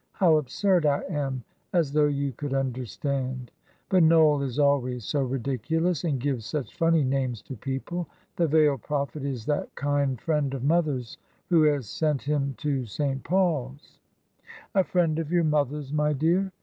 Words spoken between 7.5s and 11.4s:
people! The veiled Prophet is that kind friend of mother's